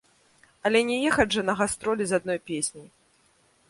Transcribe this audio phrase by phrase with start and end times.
[0.69, 2.89] Але не ехаць жа на гастролі з адной песняй.